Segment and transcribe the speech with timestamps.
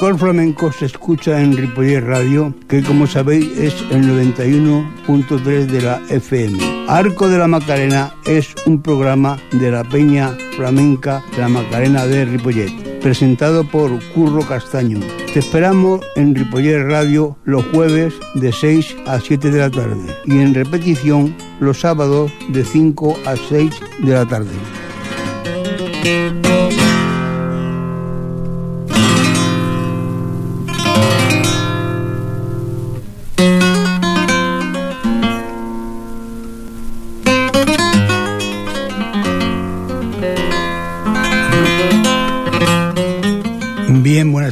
[0.00, 6.00] mejor flamenco se escucha en Ripollet Radio, que como sabéis es el 91.3 de la
[6.08, 6.86] FM.
[6.86, 13.00] Arco de la Macarena es un programa de la Peña Flamenca la Macarena de Ripollet,
[13.00, 15.00] presentado por Curro Castaño.
[15.32, 20.38] Te esperamos en Ripollet Radio los jueves de 6 a 7 de la tarde y
[20.38, 24.54] en repetición los sábados de 5 a 6 de la tarde.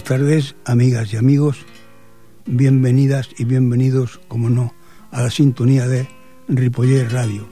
[0.06, 1.66] Tardes, amigas y amigos.
[2.46, 4.72] Bienvenidas y bienvenidos, como no,
[5.10, 6.08] a la sintonía de
[6.46, 7.48] Ripollet Radio.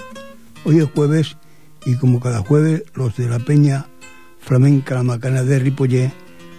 [0.64, 1.36] Hoy es jueves
[1.84, 3.86] y como cada jueves los de la Peña
[4.38, 6.12] Flamenca La Macana de Ripollet,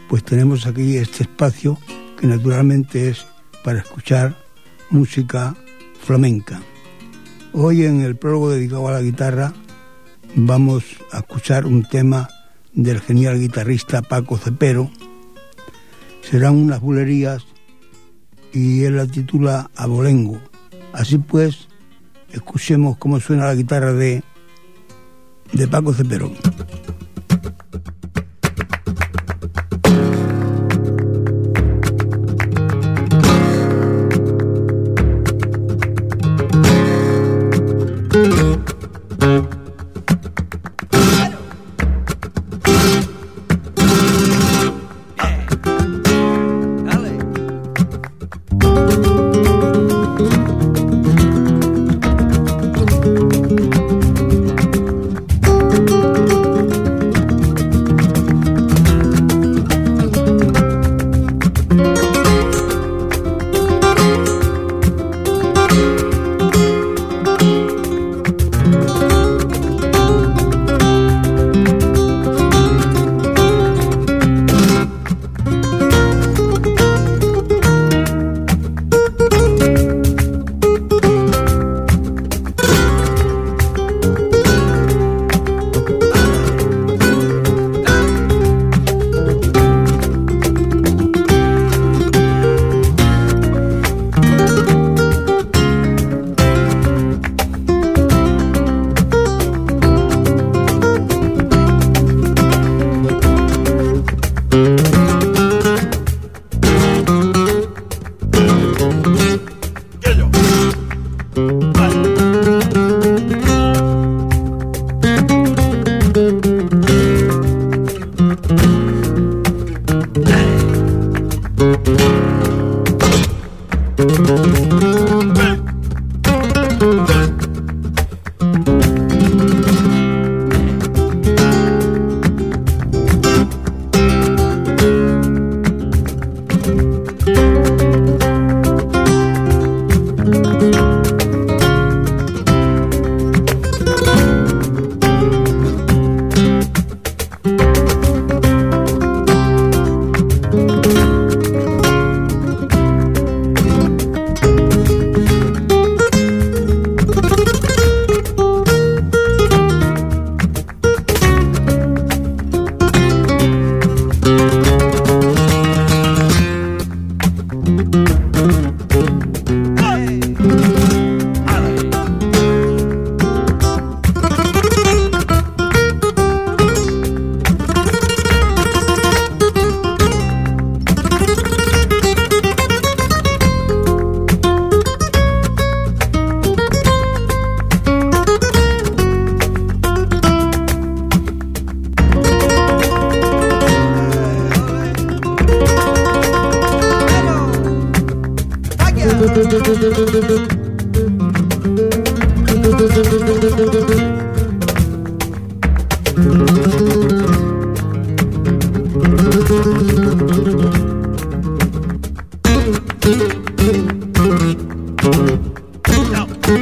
[0.09, 1.79] pues tenemos aquí este espacio
[2.19, 3.25] que naturalmente es
[3.63, 4.35] para escuchar
[4.89, 5.55] música
[6.01, 6.61] flamenca.
[7.53, 9.53] Hoy en el prólogo dedicado a la guitarra
[10.35, 12.27] vamos a escuchar un tema
[12.73, 14.91] del genial guitarrista Paco Cepero.
[16.29, 17.45] Serán unas bulerías
[18.51, 20.39] y él la titula Abolengo.
[20.93, 21.67] Así pues,
[22.31, 24.23] escuchemos cómo suena la guitarra de,
[25.53, 26.31] de Paco Cepero.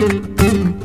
[0.03, 0.82] Müzik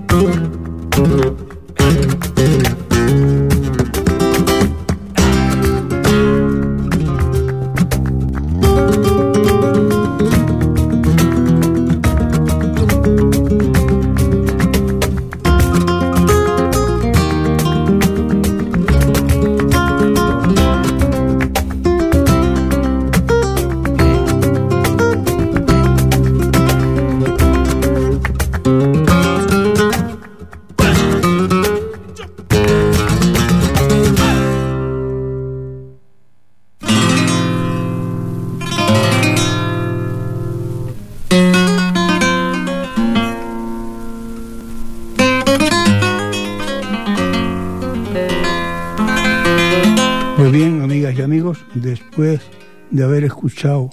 [53.39, 53.91] escuchado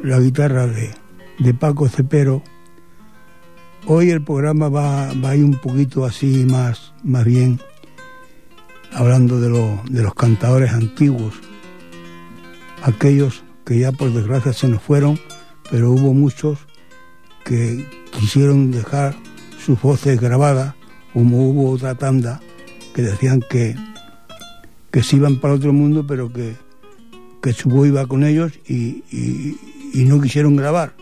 [0.00, 0.94] la guitarra de,
[1.40, 2.44] de Paco Cepero,
[3.86, 7.60] hoy el programa va, va, a ir un poquito así más, más bien
[8.92, 9.48] hablando de,
[9.90, 11.34] de los cantadores antiguos,
[12.84, 15.18] aquellos que ya por desgracia se nos fueron,
[15.72, 16.60] pero hubo muchos
[17.44, 19.16] que quisieron dejar
[19.58, 20.76] sus voces grabadas,
[21.12, 22.40] como hubo otra tanda
[22.94, 23.74] que decían que,
[24.92, 26.63] que se iban para otro mundo, pero que,
[27.44, 29.04] que su voz iba con ellos y,
[29.92, 30.94] no quisieron grabar.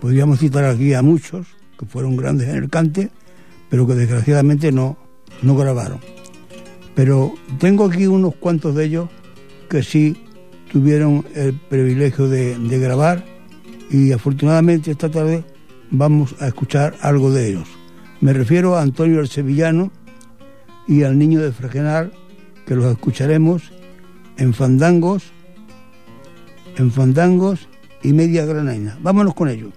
[0.00, 1.46] Podríamos citar aquí a muchos
[1.78, 3.10] que fueron grandes en el cante,
[3.70, 4.96] pero que desgraciadamente no,
[5.40, 6.00] no grabaron.
[6.96, 9.08] Pero tengo aquí unos cuantos de ellos
[9.70, 10.16] que sí
[10.72, 13.24] tuvieron el privilegio de, de grabar
[13.90, 15.44] y afortunadamente esta tarde
[15.92, 17.68] vamos a escuchar algo de ellos.
[18.20, 19.92] Me refiero a Antonio el Sevillano
[20.88, 22.10] y al Niño de Fregenar,
[22.66, 23.73] que los escucharemos
[24.36, 25.32] en fandangos,
[26.76, 27.68] en fandangos
[28.02, 28.98] y media granaina.
[29.02, 29.72] Vámonos con ellos.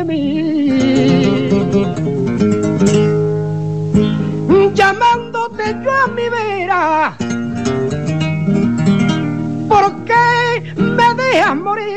[0.00, 0.30] De mí.
[4.74, 7.16] Llamándote yo a mi vera,
[9.68, 11.90] ¿por qué me dejas morir?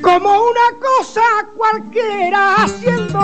[0.00, 1.22] Como una cosa
[1.56, 3.18] cualquiera haciendo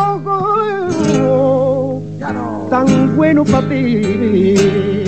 [2.71, 5.04] tan bueno para ti.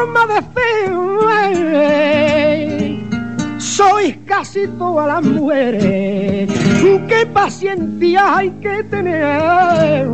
[0.00, 0.70] Forma de fe
[3.58, 6.48] sois casi todas las mujeres.
[7.08, 10.06] Qué paciencia hay que tener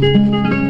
[0.00, 0.69] Tú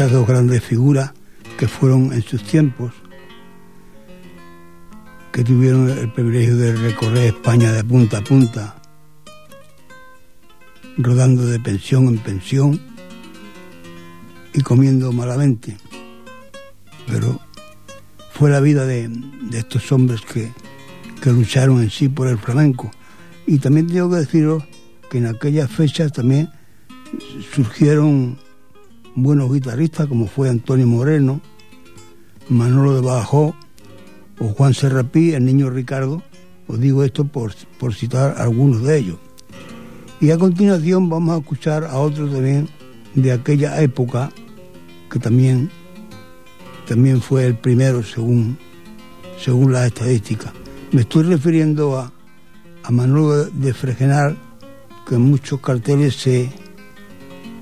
[0.00, 1.12] estas dos grandes figuras
[1.58, 2.90] que fueron en sus tiempos,
[5.30, 8.82] que tuvieron el privilegio de recorrer España de punta a punta,
[10.96, 12.80] rodando de pensión en pensión
[14.54, 15.76] y comiendo malamente.
[17.06, 17.38] Pero
[18.32, 19.10] fue la vida de,
[19.52, 20.50] estos hombres que,
[21.22, 22.90] que lucharon en sí por el flamenco.
[23.46, 24.64] Y también tengo que deciros
[25.10, 26.48] que en aquellas fechas también
[27.54, 28.38] surgieron
[29.22, 31.40] buenos guitarristas como fue Antonio Moreno,
[32.48, 33.54] Manolo de Bajó
[34.38, 36.22] o Juan Serrapí, el niño Ricardo.
[36.66, 39.16] Os digo esto por, por citar algunos de ellos.
[40.20, 42.68] Y a continuación vamos a escuchar a otros también
[43.14, 44.30] de aquella época,
[45.10, 45.70] que también,
[46.86, 48.58] también fue el primero según,
[49.38, 50.52] según las estadísticas.
[50.92, 52.12] Me estoy refiriendo a,
[52.82, 54.36] a Manolo de Fregenal,
[55.08, 56.50] que en muchos carteles se,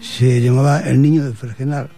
[0.00, 1.90] se llamaba El Niño de Fregenal,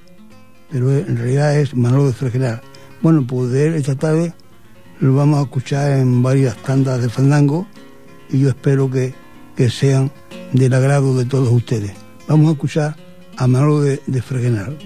[0.70, 2.60] pero en realidad es Manolo de Fregenal.
[3.02, 4.34] Bueno, pues de él esta tarde
[5.00, 7.66] lo vamos a escuchar en varias tandas de fandango
[8.30, 9.14] y yo espero que,
[9.56, 10.10] que sean
[10.52, 11.92] del agrado de todos ustedes.
[12.28, 12.96] Vamos a escuchar
[13.36, 14.76] a Manolo de, de Fregenal.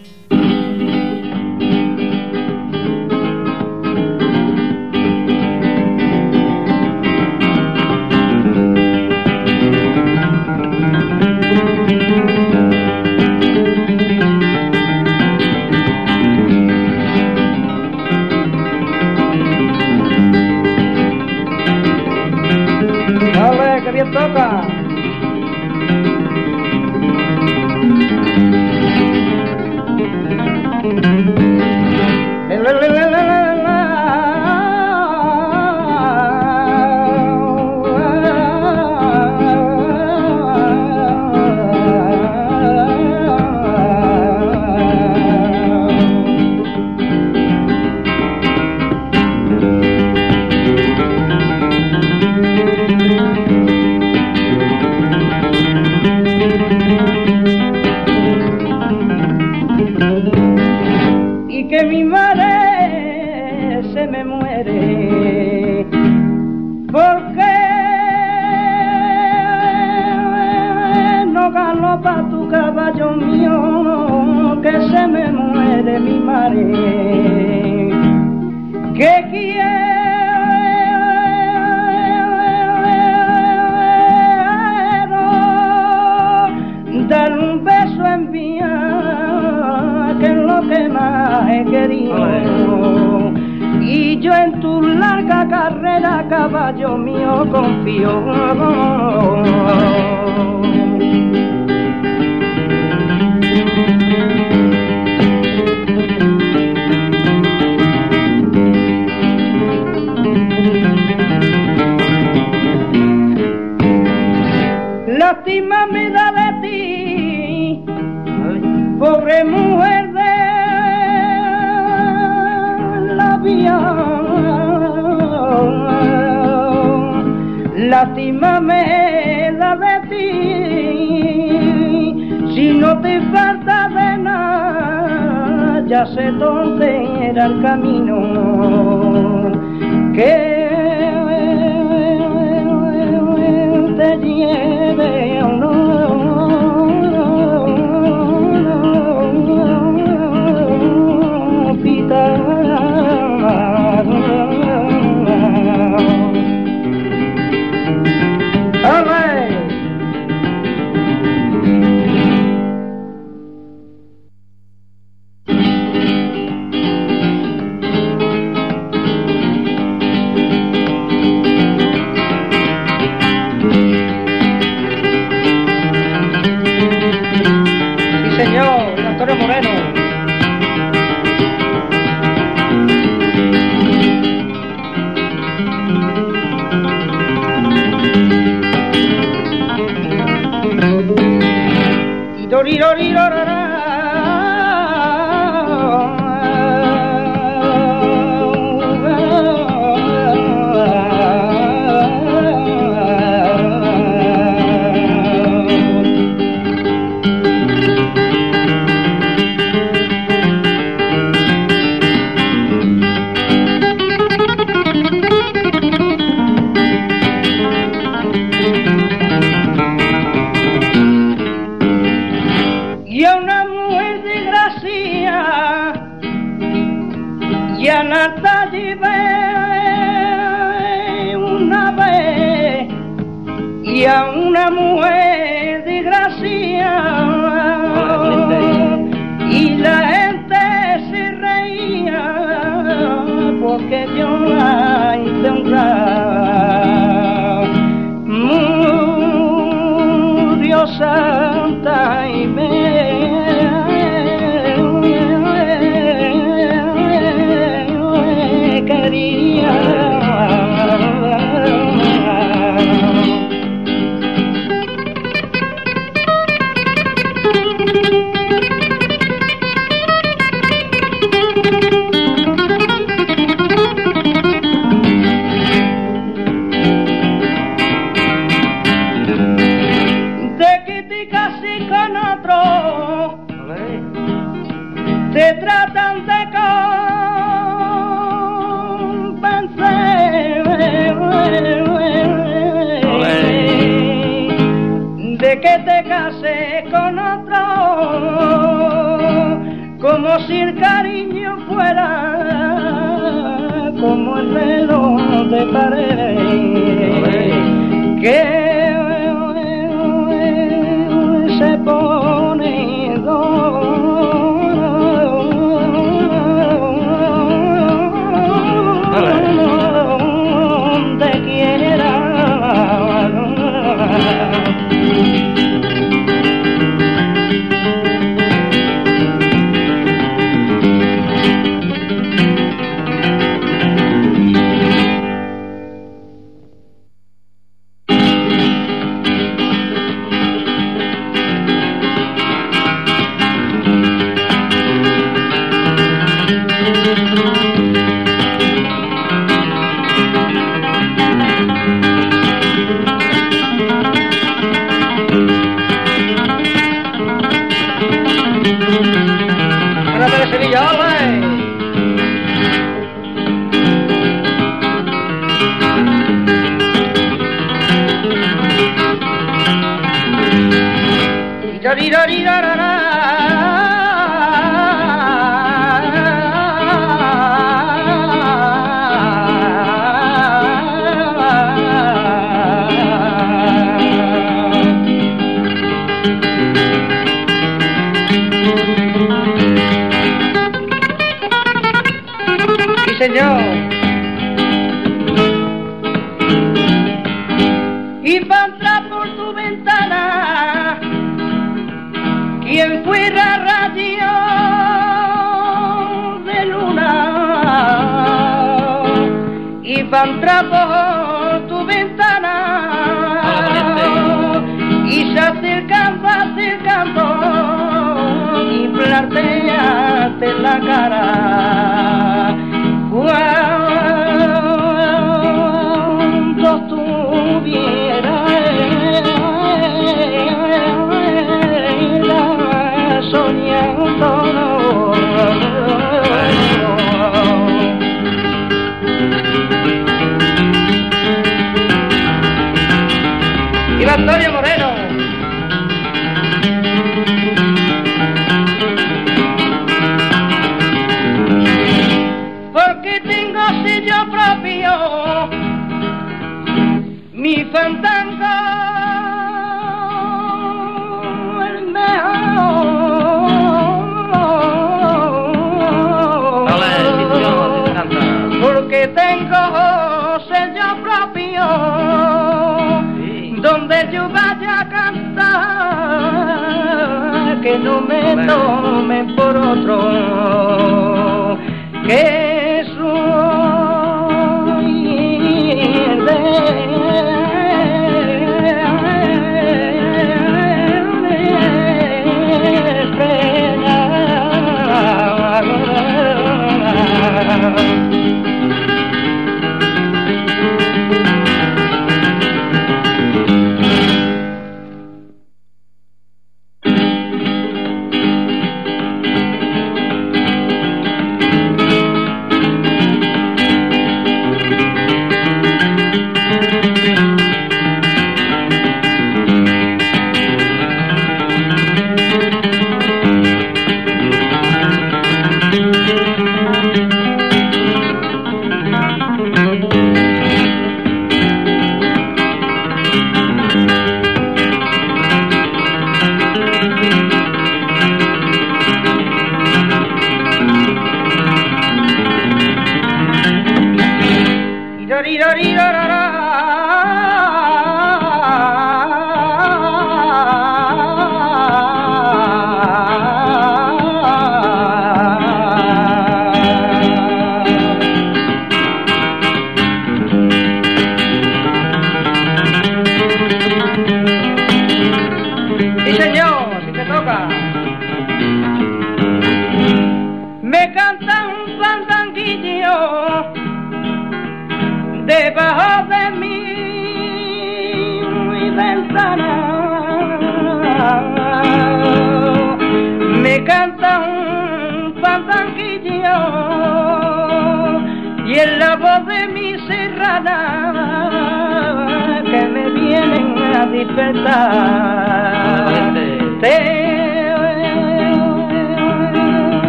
[444.16, 444.53] Y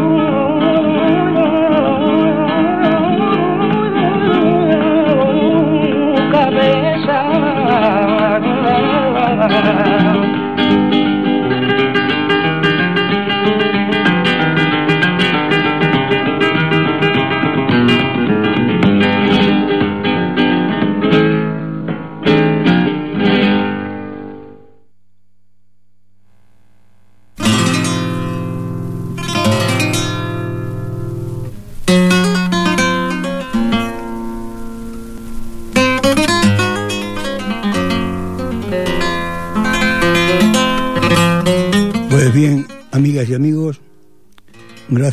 [6.33, 7.19] cabeza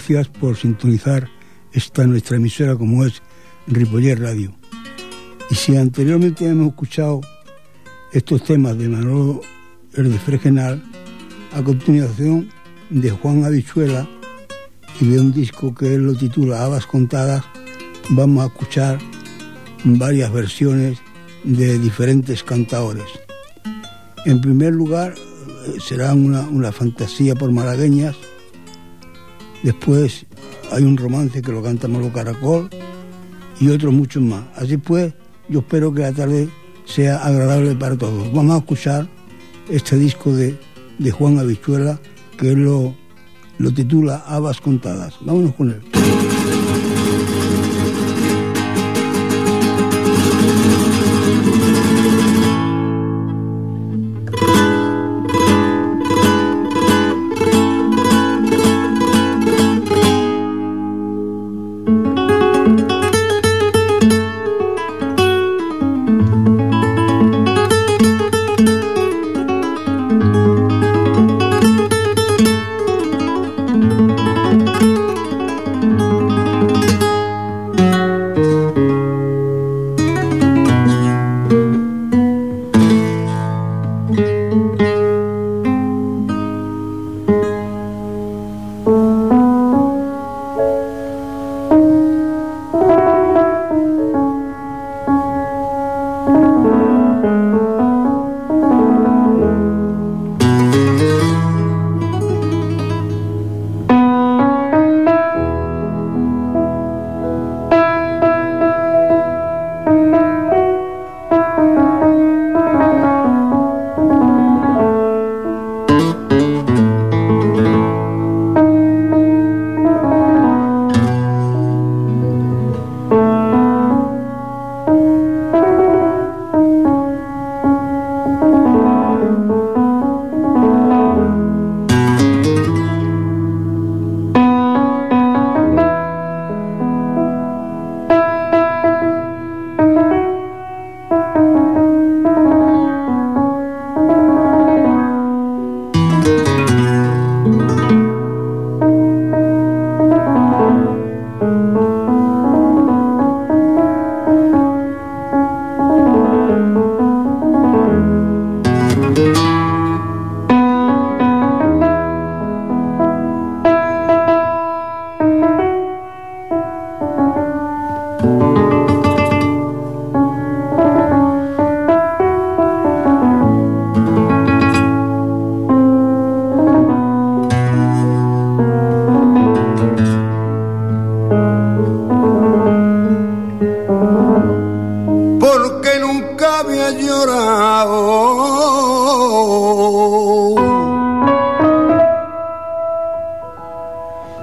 [0.10, 1.30] gracias por sintonizar
[1.72, 3.22] esta nuestra emisora como es
[3.67, 4.56] Ripoller Radio.
[5.52, 7.22] Y si anteriormente hemos escuchado
[8.12, 9.41] estos temas de Manolo
[9.93, 10.82] el de
[11.52, 12.50] a continuación
[12.89, 14.08] de Juan Habichuela
[15.00, 17.43] y de un disco que él lo titula Habas Contadas,
[18.10, 18.98] vamos a escuchar
[19.84, 20.98] varias versiones
[21.43, 23.08] de diferentes cantadores.
[24.26, 25.13] En primer lugar,
[25.67, 28.15] eh, será una, una fantasía por malagueñas,
[29.63, 30.26] Después
[30.72, 32.69] hay un romance que lo canta Molo Caracol
[33.60, 34.43] y otros muchos más.
[34.56, 35.13] Así pues,
[35.50, 36.50] yo espero que la tarde
[36.86, 38.32] sea agradable para todos.
[38.34, 39.08] Vamos a escuchar
[39.69, 40.58] este disco de,
[40.98, 42.00] de Juan Habichuela
[42.38, 42.95] que lo,
[43.58, 45.15] lo titula Habas Contadas.
[45.22, 45.99] Vámonos con él.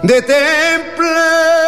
[0.02, 1.65] de temple.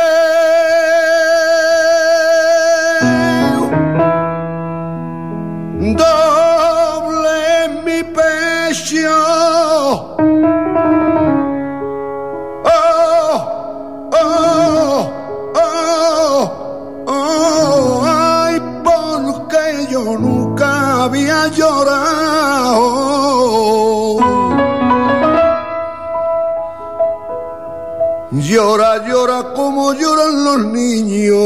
[28.68, 31.38] llora, llora como lloran los niños.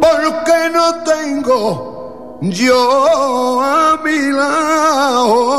[0.00, 5.57] Porque no tengo yo a mi lado.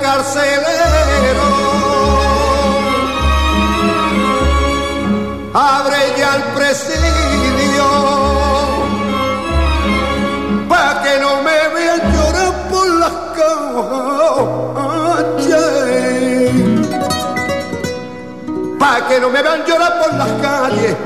[0.00, 1.48] carcelero.
[5.54, 7.88] Abre ya el presidio
[10.68, 14.58] pa' que no me vean llorar por las calles.
[18.78, 20.96] Pa' que no me vean llorar por las calles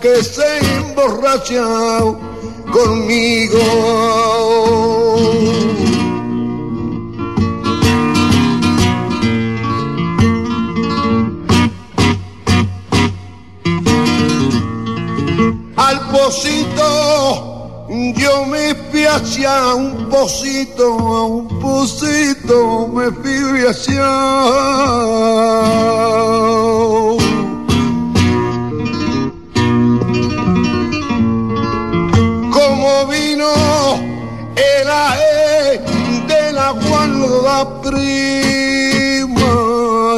[0.00, 1.64] que se emborracha
[2.72, 3.58] conmigo.
[15.76, 17.86] al pocito,
[18.16, 23.38] yo me fui hacia un pocito, a un pocito me fui.
[33.38, 33.94] Como vino
[34.56, 39.54] el de la guarda prima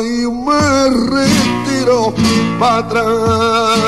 [0.03, 2.15] y me retiro
[2.59, 3.81] para atrás.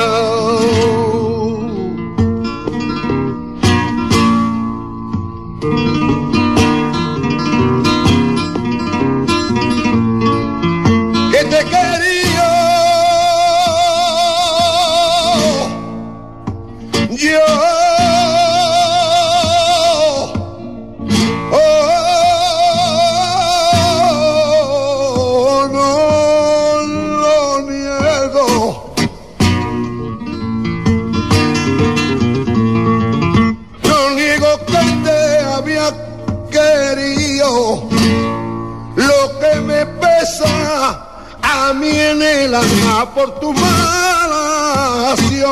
[41.73, 45.47] A mí en el alma por tus malas acciones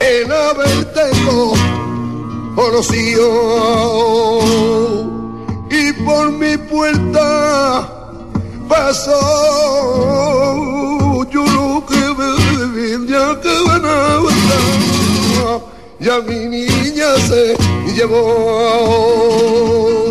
[0.00, 1.02] en haberte
[2.56, 4.40] conocido.
[5.70, 7.88] Y por mi puerta
[8.68, 9.20] pasó
[11.30, 15.60] yo lo que me ya que van a gustar
[16.00, 17.56] ya mi niña se
[17.94, 20.01] llevó.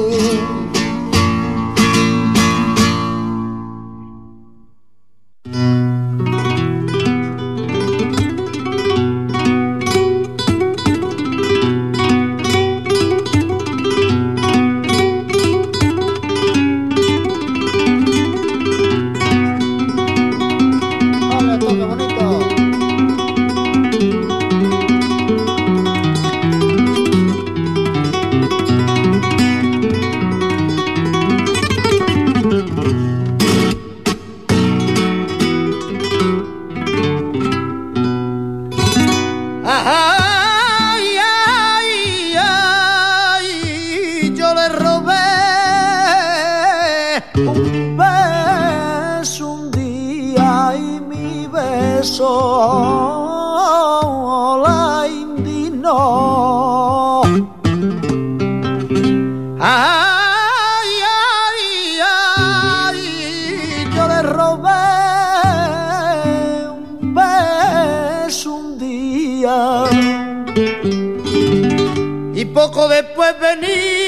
[72.71, 74.00] Poco después venía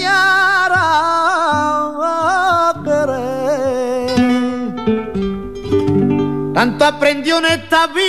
[0.00, 0.86] enseñara
[2.02, 4.14] a querer.
[6.54, 8.00] Tanto aprendió en esta vida.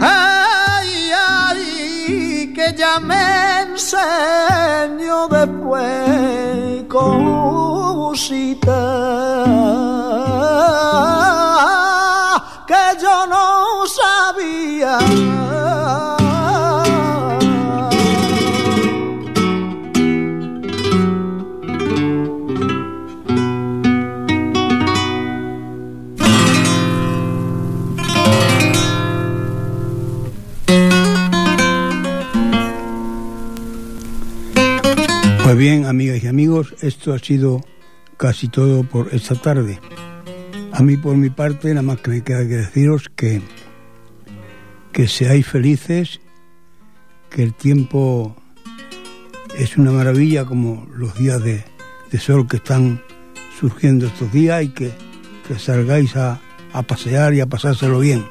[0.00, 7.24] Ay, ay, que ya me enseñó después con
[8.08, 9.33] cositas.
[36.80, 37.60] Esto ha sido
[38.16, 39.80] casi todo por esta tarde.
[40.72, 43.42] A mí, por mi parte, nada más que me queda que deciros que,
[44.92, 46.20] que seáis felices,
[47.30, 48.36] que el tiempo
[49.56, 51.64] es una maravilla como los días de,
[52.18, 53.02] sol que están
[53.58, 54.92] surgiendo estos días y que,
[55.58, 56.40] salgáis a,
[56.86, 58.24] pasear y a pasárselo bien.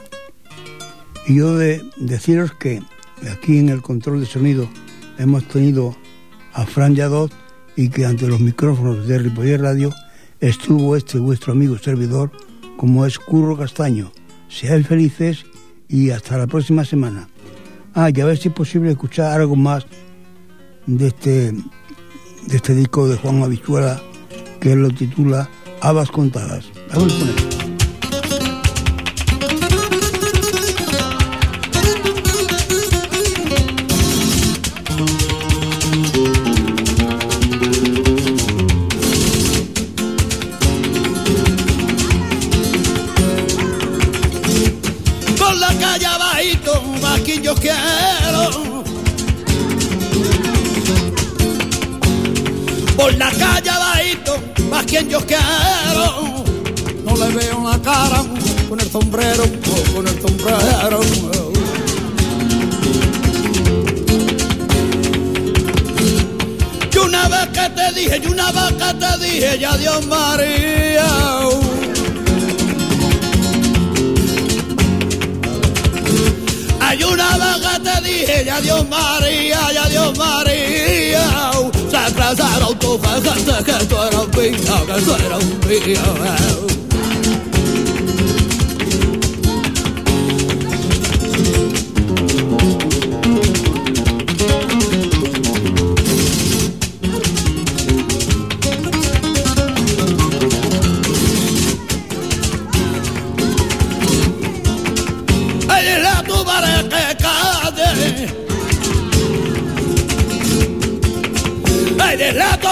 [1.27, 2.81] Y yo de deciros que
[3.31, 4.69] aquí en el control de sonido
[5.17, 5.95] hemos tenido
[6.53, 7.31] a Fran Yadot
[7.75, 9.93] y que ante los micrófonos de Ripoller Radio
[10.39, 12.31] estuvo este vuestro amigo servidor
[12.77, 14.11] como es Curro Castaño.
[14.49, 15.45] Seáis felices
[15.87, 17.27] y hasta la próxima semana.
[17.93, 19.85] Ah, y a ver si es posible escuchar algo más
[20.85, 24.01] de este, de este disco de Juan Habichuela
[24.59, 25.49] que lo titula
[25.81, 26.65] Habas Contadas.
[26.93, 27.52] Vamos con quiero.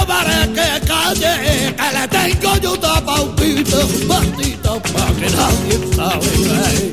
[0.05, 6.91] Para que calle, que le tengo yo tapautito, patito, pa' que nadie sabe.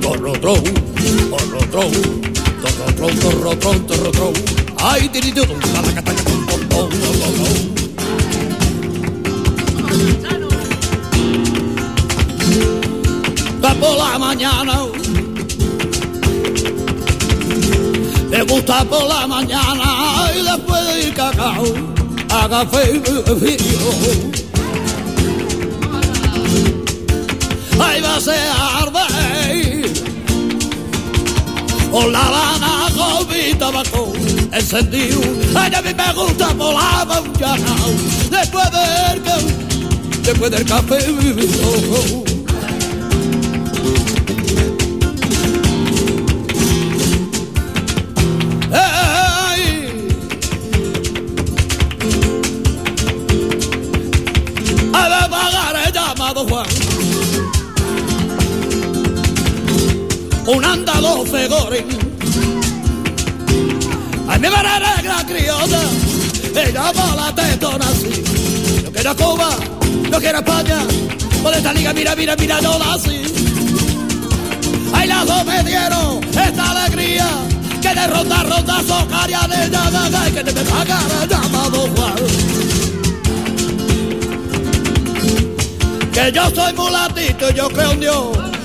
[0.00, 0.62] Torro tron,
[1.30, 1.92] torro tron,
[2.62, 4.32] torro tron, torro tron, torro tron.
[4.80, 5.58] Ay, para
[13.74, 14.86] por la mañana.
[18.30, 21.64] Le gusta por la mañana y después del cacao
[22.30, 23.02] a café y
[27.80, 28.38] Ahí va a ser
[28.80, 29.82] arde
[31.90, 34.12] con la lana con mi tabaco
[34.52, 35.20] encendido.
[35.54, 37.76] A mí me gusta por la mañana
[38.30, 42.27] después del, después del café.
[60.48, 61.86] Un andado fegorín.
[64.28, 65.82] Ay, mi vera negra criolla,
[66.54, 68.22] ella la tetona así.
[68.82, 69.50] Yo quiero Cuba,
[70.10, 70.78] yo quiero España,
[71.42, 73.22] por esta liga, mira, mira, mira, no la así.
[74.94, 77.28] Ay, las dos me dieron esta alegría,
[77.82, 82.14] que de ronda, ronda, socaria de ella, que te me paga llamado Juan.
[86.12, 88.57] Que yo soy mulatito, yo creo en Dios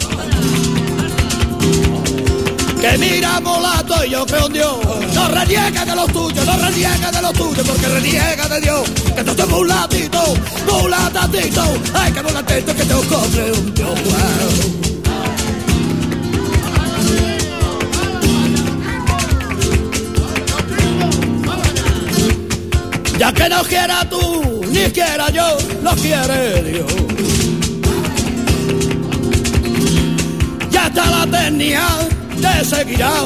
[2.84, 4.78] que mira molato y yo creo en Dios.
[5.14, 8.90] No reniega de los tuyos, no reniega de los tuyos, porque reniega de Dios.
[9.16, 10.22] Que tú estás mulatito,
[10.70, 11.64] mulatatito,
[11.94, 14.00] ay que mulatito que te compre un Dios.
[23.18, 26.94] Ya que no quiera tú, ni quiera yo, lo quiere Dios.
[30.70, 31.88] Ya está la tenía,
[32.44, 33.24] te seguirá,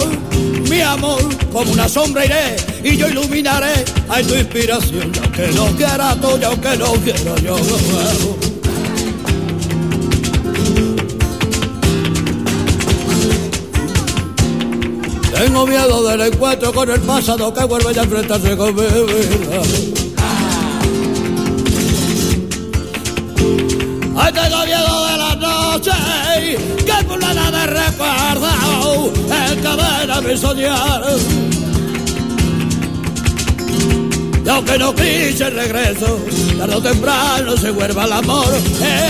[0.70, 6.16] mi amor, como una sombra iré y yo iluminaré a tu inspiración, aunque no quiera
[6.22, 7.58] tú, y aunque no quiera yo.
[15.36, 19.62] Tengo miedo del encuentro con el pasado que vuelve a enfrentarse con mi vida.
[24.20, 25.92] Ay, tengo miedo de la noche
[26.86, 28.17] que por la de recuerdo
[29.74, 31.04] encadena mi soñar.
[34.46, 36.20] Y aunque no quise el regreso,
[36.58, 38.48] tarde o temprano se vuelva el amor.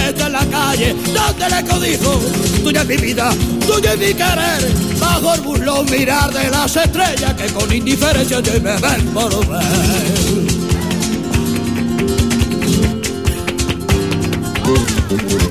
[0.08, 2.22] Esta en la calle, donde le codijo,
[2.64, 3.30] tuya es mi vida,
[3.68, 4.74] tuya es mi querer.
[5.00, 9.62] Bajo el burlón mirar de las estrellas que con indiferencia yo me ven por ver.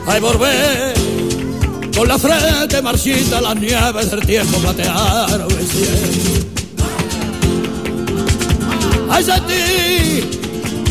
[0.09, 0.95] Ay, volver
[1.97, 6.47] con la frente marchita, las nieves del tiempo platearon el cielo.
[9.11, 10.20] Ay, sentí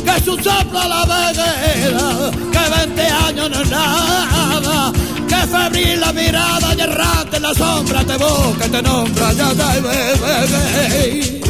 [0.03, 4.91] que su sopla la veguera, que 20 años no es nada,
[5.27, 11.41] que febril la mirada y errante la sombra te boca, te nombra, ya te bebé.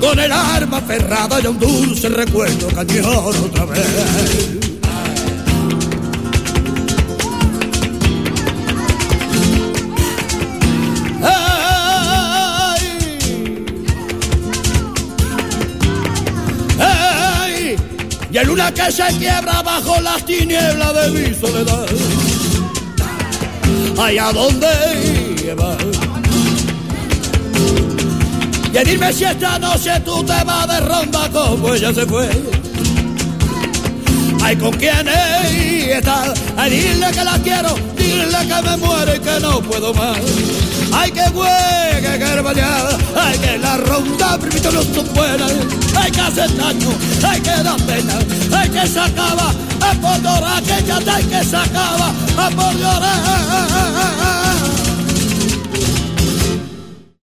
[0.00, 4.61] Con el arma aferrada y un dulce recuerdo cañón otra vez.
[18.42, 21.86] En luna que se quiebra bajo las tinieblas de mi soledad.
[23.96, 24.66] Allá donde
[25.40, 25.76] lleva.
[28.72, 32.28] Y dime si esta noche tú te vas de ronda como ella se fue.
[34.42, 36.34] Ay, ¿con quién está?
[36.56, 40.18] Ay, dile que la quiero, dile que me muero y que no puedo más.
[40.92, 45.52] Ay, que juegue, que hermana, ay, que la ronda permito no son buenas.
[45.96, 46.90] Ay, que hace daño,
[47.26, 48.14] ay, que da pena,
[48.56, 52.74] ay, que se acaba, ay, por llorar, que ya te que se acaba, ay, por
[52.74, 54.31] llorar.